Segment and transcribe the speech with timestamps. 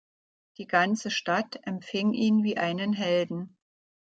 [0.57, 3.55] Die ganze Stadt empfing ihn wie einen Helden.